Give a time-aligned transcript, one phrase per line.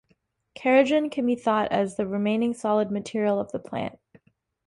[0.57, 3.99] Kerogen can be thought of as the remaining solid material of the plant.